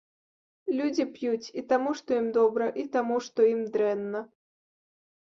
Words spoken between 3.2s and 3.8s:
што ім